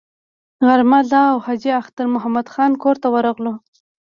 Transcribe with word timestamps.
غرمه 0.67 0.99
زه 1.11 1.19
او 1.31 1.37
حاجي 1.45 1.71
اختر 1.81 2.05
محمد 2.15 2.47
خان 2.53 2.71
کور 2.83 2.95
ته 3.01 3.07
ورغلو. 3.13 3.53